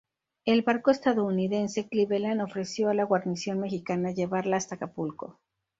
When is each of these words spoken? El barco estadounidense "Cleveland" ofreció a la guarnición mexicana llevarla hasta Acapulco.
El 0.45 0.63
barco 0.63 0.89
estadounidense 0.89 1.87
"Cleveland" 1.87 2.41
ofreció 2.41 2.89
a 2.89 2.95
la 2.95 3.03
guarnición 3.03 3.59
mexicana 3.59 4.09
llevarla 4.09 4.57
hasta 4.57 4.73
Acapulco. 4.73 5.39